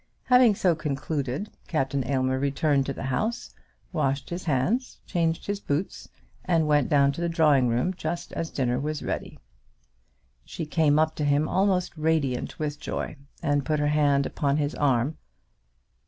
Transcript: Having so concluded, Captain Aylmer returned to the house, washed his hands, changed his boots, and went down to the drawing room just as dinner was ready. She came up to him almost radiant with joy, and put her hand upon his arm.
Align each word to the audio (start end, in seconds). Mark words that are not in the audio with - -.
Having 0.23 0.55
so 0.55 0.73
concluded, 0.73 1.51
Captain 1.67 2.03
Aylmer 2.07 2.39
returned 2.39 2.87
to 2.87 2.93
the 2.93 3.03
house, 3.03 3.51
washed 3.93 4.31
his 4.31 4.45
hands, 4.45 4.97
changed 5.05 5.45
his 5.45 5.59
boots, 5.59 6.09
and 6.43 6.65
went 6.65 6.89
down 6.89 7.11
to 7.11 7.21
the 7.21 7.29
drawing 7.29 7.67
room 7.67 7.93
just 7.93 8.33
as 8.33 8.49
dinner 8.49 8.79
was 8.79 9.03
ready. 9.03 9.37
She 10.43 10.65
came 10.65 10.97
up 10.97 11.13
to 11.17 11.23
him 11.23 11.47
almost 11.47 11.95
radiant 11.95 12.57
with 12.57 12.79
joy, 12.79 13.15
and 13.43 13.63
put 13.63 13.79
her 13.79 13.89
hand 13.89 14.25
upon 14.25 14.57
his 14.57 14.73
arm. 14.73 15.17